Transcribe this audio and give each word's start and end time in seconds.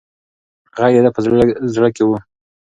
غږ 0.77 0.91
د 0.95 0.97
ده 1.05 1.09
په 1.15 1.19
زړه 1.75 1.89
کې 1.95 2.03
و. 2.05 2.09